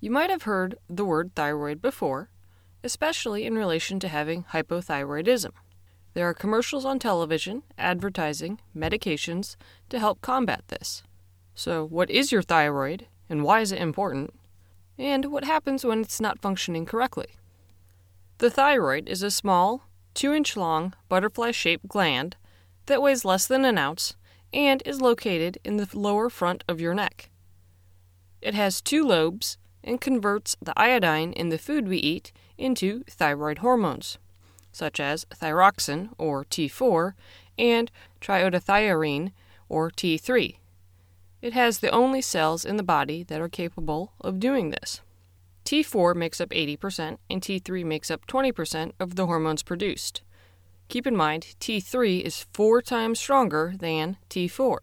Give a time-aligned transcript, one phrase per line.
[0.00, 2.30] You might have heard the word thyroid before,
[2.82, 5.50] especially in relation to having hypothyroidism.
[6.14, 9.56] There are commercials on television advertising medications
[9.90, 11.02] to help combat this.
[11.54, 14.32] So, what is your thyroid and why is it important?
[14.98, 17.28] And what happens when it's not functioning correctly?
[18.38, 19.82] The thyroid is a small,
[20.14, 22.36] 2 inch long, butterfly shaped gland
[22.86, 24.16] that weighs less than an ounce
[24.52, 27.28] and is located in the lower front of your neck.
[28.40, 33.58] It has two lobes and converts the iodine in the food we eat into thyroid
[33.58, 34.18] hormones,
[34.72, 37.14] such as thyroxin, or T4,
[37.58, 39.32] and triiodothyronine,
[39.68, 40.56] or T3.
[41.42, 45.00] It has the only cells in the body that are capable of doing this.
[45.64, 50.22] T4 makes up 80% and T3 makes up 20% of the hormones produced.
[50.88, 54.78] Keep in mind, T3 is four times stronger than T4.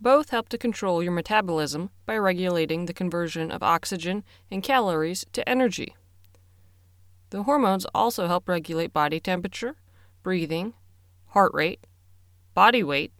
[0.00, 5.48] Both help to control your metabolism by regulating the conversion of oxygen and calories to
[5.48, 5.96] energy.
[7.30, 9.76] The hormones also help regulate body temperature,
[10.22, 10.74] breathing,
[11.28, 11.86] heart rate,
[12.54, 13.12] body weight,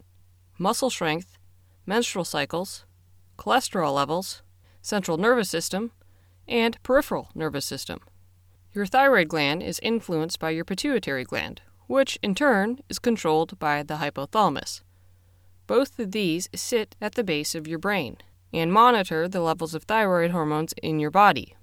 [0.57, 1.37] muscle strength,
[1.85, 2.85] menstrual cycles,
[3.37, 4.41] cholesterol levels,
[4.81, 5.91] central nervous system,
[6.47, 7.99] and peripheral nervous system.
[8.73, 13.83] Your thyroid gland is influenced by your pituitary gland, which in turn is controlled by
[13.83, 14.81] the hypothalamus.
[15.69, 18.17] Both of these sit at the base of your brain
[18.51, 21.55] and monitor the levels of thyroid hormones in your body.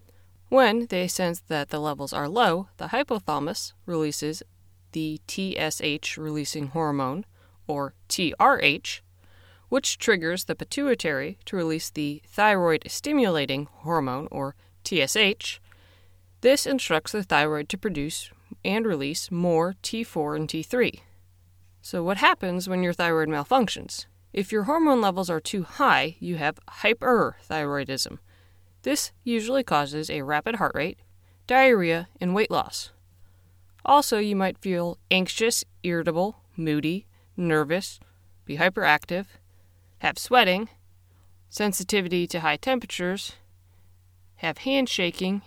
[0.49, 4.45] When they sense that the levels are low, the hypothalamus releases
[4.93, 7.25] the TSH releasing hormone,
[7.67, 9.01] or TRH,
[9.71, 15.59] which triggers the pituitary to release the thyroid stimulating hormone, or TSH.
[16.43, 18.31] This instructs the thyroid to produce
[18.65, 21.01] and release more T4 and T3.
[21.89, 24.07] So, what happens when your thyroid malfunctions?
[24.33, 28.19] If your hormone levels are too high, you have hyperthyroidism.
[28.83, 30.99] This usually causes a rapid heart rate,
[31.47, 32.91] diarrhea, and weight loss.
[33.85, 38.01] Also, you might feel anxious, irritable, moody, nervous,
[38.45, 39.27] be hyperactive,
[39.99, 40.69] have sweating,
[41.49, 43.35] sensitivity to high temperatures,
[44.39, 45.43] have hand shaking,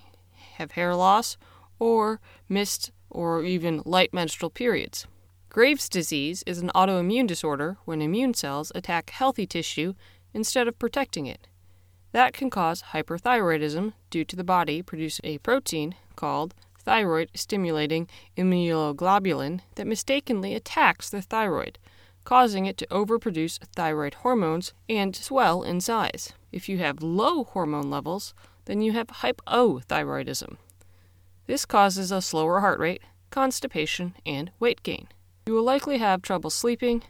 [0.53, 1.35] have hair loss,
[1.79, 5.05] or missed or even light menstrual periods.
[5.51, 9.95] Graves' disease is an autoimmune disorder when immune cells attack healthy tissue
[10.31, 11.47] instead of protecting it.
[12.11, 18.07] That can cause hyperthyroidism due to the body producing a protein called thyroid stimulating
[18.37, 21.79] immunoglobulin that mistakenly attacks the thyroid,
[22.25, 26.31] causing it to overproduce thyroid hormones and swell in size.
[26.51, 30.57] If you have low hormone levels, then you have hypothyroidism.
[31.47, 33.01] This causes a slower heart rate,
[33.31, 35.07] constipation, and weight gain.
[35.49, 37.01] You will likely have trouble sleeping,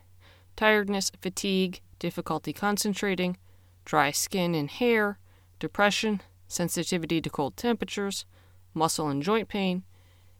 [0.56, 3.36] tiredness, fatigue, difficulty concentrating,
[3.84, 5.20] dry skin and hair,
[5.60, 8.26] depression, sensitivity to cold temperatures,
[8.74, 9.84] muscle and joint pain,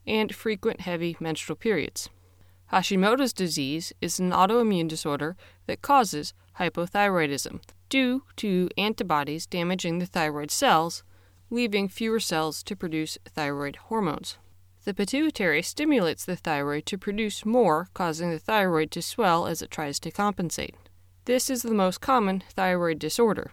[0.06, 2.08] and frequent heavy menstrual periods.
[2.72, 7.60] Hashimoto's disease is an autoimmune disorder that causes hypothyroidism
[7.90, 11.02] due to antibodies damaging the thyroid cells,
[11.50, 14.38] leaving fewer cells to produce thyroid hormones.
[14.84, 19.70] The pituitary stimulates the thyroid to produce more, causing the thyroid to swell as it
[19.70, 20.74] tries to compensate.
[21.26, 23.52] This is the most common thyroid disorder.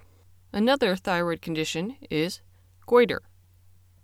[0.53, 2.39] Another thyroid condition is
[2.85, 3.23] goiter,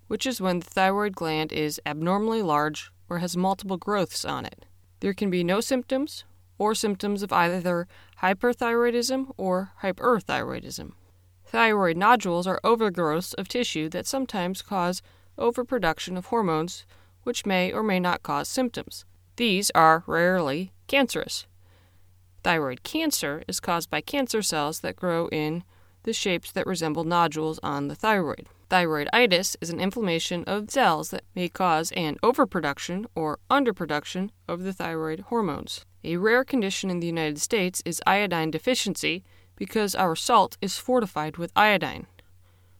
[0.07, 4.66] which is when the thyroid gland is abnormally large or has multiple growths on it.
[5.00, 6.25] There can be no symptoms
[6.57, 7.88] or symptoms of either
[8.22, 10.91] hyperthyroidism or hyperthyroidism.
[11.45, 15.02] Thyroid nodules are overgrowths of tissue that sometimes cause
[15.37, 16.85] overproduction of hormones
[17.23, 19.05] which may or may not cause symptoms.
[19.35, 21.47] These are rarely cancerous.
[22.43, 25.64] Thyroid cancer is caused by cancer cells that grow in
[26.03, 28.47] the shapes that resemble nodules on the thyroid.
[28.70, 34.73] Thyroiditis is an inflammation of cells that may cause an overproduction or underproduction of the
[34.73, 35.85] thyroid hormones.
[36.03, 39.23] A rare condition in the United States is iodine deficiency
[39.55, 42.08] because our salt is fortified with iodine.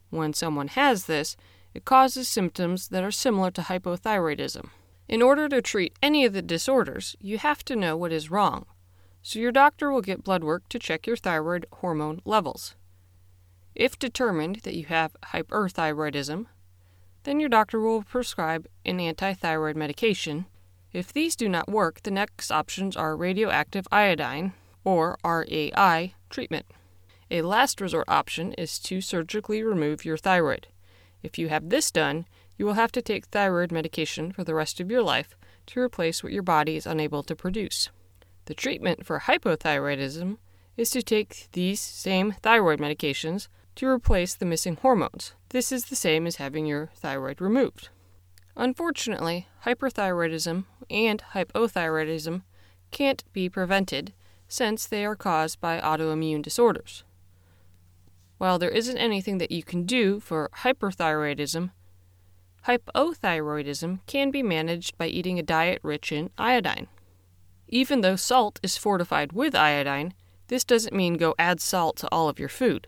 [0.10, 1.38] When someone has this,
[1.74, 4.70] it causes symptoms that are similar to hypothyroidism.
[5.08, 8.66] In order to treat any of the disorders, you have to know what is wrong.
[9.22, 12.76] So your doctor will get blood work to check your thyroid hormone levels.
[13.76, 16.46] If determined that you have hyperthyroidism,
[17.24, 20.46] then your doctor will prescribe an antithyroid medication.
[20.92, 24.54] If these do not work, the next options are radioactive iodine,
[24.84, 26.66] or RAI, treatment.
[27.32, 30.68] A last resort option is to surgically remove your thyroid.
[31.24, 32.28] If you have this done,
[32.58, 35.36] you will have to take thyroid medication for the rest of your life
[35.68, 37.90] to replace what your body is unable to produce.
[38.46, 40.38] The treatment for hypothyroidism
[40.76, 45.34] is to take these same thyroid medications to replace the missing hormones.
[45.50, 47.90] This is the same as having your thyroid removed.
[48.56, 52.44] Unfortunately, hyperthyroidism and hypothyroidism
[52.92, 54.14] can't be prevented
[54.48, 57.04] since they are caused by autoimmune disorders.
[58.44, 61.72] While there isn't anything that you can do for hyperthyroidism,
[62.68, 66.88] hypothyroidism can be managed by eating a diet rich in iodine.
[67.70, 70.14] Even though salt is fortified with iodine,
[70.50, 72.88] this doesn't mean go add salt to all of your food.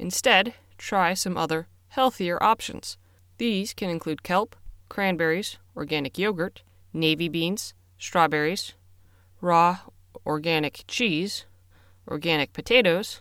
[0.00, 2.98] Instead, try some other, healthier options.
[3.36, 4.56] These can include kelp,
[4.88, 6.62] cranberries, organic yogurt,
[6.92, 8.74] navy beans, strawberries,
[9.40, 9.78] raw
[10.26, 11.44] organic cheese,
[12.08, 13.20] organic potatoes,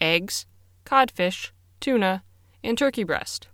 [0.00, 0.46] eggs,
[0.84, 2.22] codfish, tuna,
[2.62, 3.48] and turkey breast.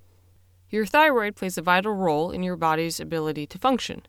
[0.70, 4.02] Your thyroid plays a vital role in your body's ability to function,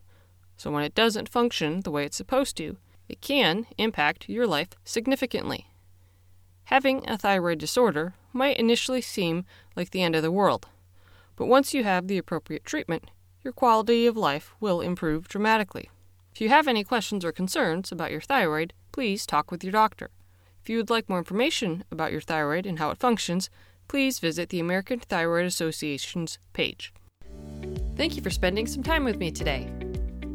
[0.58, 2.78] so when it doesn't function the way it's supposed to,
[3.08, 5.68] it can impact your life significantly.
[6.66, 9.46] Having a thyroid disorder might initially seem
[9.76, 10.68] like the end of the world,
[11.36, 13.10] but once you have the appropriate treatment,
[13.42, 15.90] your quality of life will improve dramatically.
[16.34, 20.10] If you have any questions or concerns about your thyroid, please talk with your doctor.
[20.70, 23.50] If you would like more information about your thyroid and how it functions,
[23.88, 26.94] please visit the American Thyroid Association's page.
[27.96, 29.68] Thank you for spending some time with me today.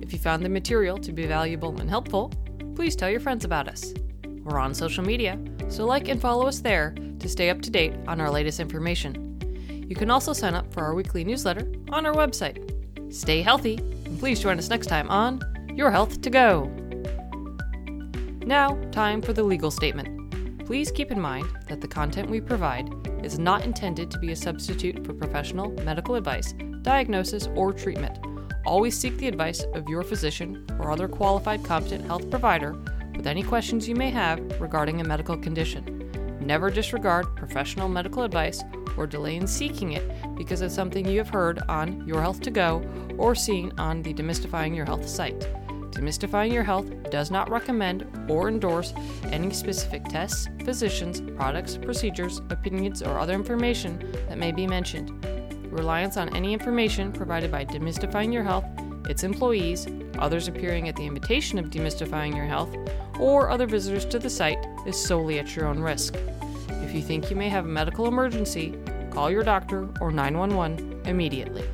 [0.03, 2.33] If you found the material to be valuable and helpful,
[2.75, 3.95] please tell your friends about us.
[4.43, 5.39] We're on social media,
[5.69, 9.39] so like and follow us there to stay up to date on our latest information.
[9.89, 13.15] You can also sign up for our weekly newsletter on our website.
[13.15, 15.41] Stay healthy, and please join us next time on
[15.77, 16.65] Your Health to Go.
[18.45, 20.14] Now, time for the legal statement.
[20.67, 22.89] Please keep in mind that the content we provide
[23.23, 28.19] is not intended to be a substitute for professional medical advice, diagnosis, or treatment.
[28.65, 32.73] Always seek the advice of your physician or other qualified competent health provider
[33.15, 36.39] with any questions you may have regarding a medical condition.
[36.41, 38.63] Never disregard professional medical advice
[38.97, 42.51] or delay in seeking it because of something you have heard on Your Health to
[42.51, 42.83] Go
[43.19, 45.47] or seen on the Demystifying Your Health site.
[45.95, 48.93] Demystifying Your Health does not recommend or endorse
[49.25, 55.25] any specific tests, physicians, products, procedures, opinions, or other information that may be mentioned.
[55.71, 58.65] Reliance on any information provided by Demystifying Your Health,
[59.09, 59.87] its employees,
[60.19, 62.75] others appearing at the invitation of Demystifying Your Health,
[63.21, 66.17] or other visitors to the site is solely at your own risk.
[66.69, 68.75] If you think you may have a medical emergency,
[69.11, 71.65] call your doctor or 911 immediately.